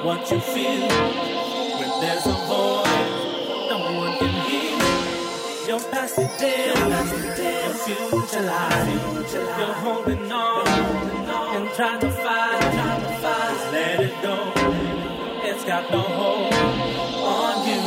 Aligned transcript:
what 0.03 0.31
you 0.31 0.39
feel 0.39 0.87
when 1.79 2.01
there's 2.01 2.25
a 2.25 2.37
void 2.47 3.29
no 3.69 3.77
one 3.99 4.17
can 4.17 4.49
hear. 4.49 5.67
Your 5.67 5.79
past 5.91 6.17
is 6.17 6.29
dead, 6.39 6.77
your 6.77 7.73
future 7.73 8.41
lies. 8.41 9.33
You're 9.33 9.73
holding 9.73 10.31
on 10.31 10.67
and 11.55 11.69
trying 11.73 11.99
to 11.99 12.11
fight. 12.11 12.61
Just 13.21 13.71
let 13.73 13.99
it 13.99 14.21
go. 14.21 14.53
It's 15.43 15.65
got 15.65 15.91
no 15.91 16.01
hold 16.01 16.53
on 16.53 17.67
you. 17.67 17.78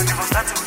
I'll 0.00 0.06
give 0.06 0.18
us 0.18 0.59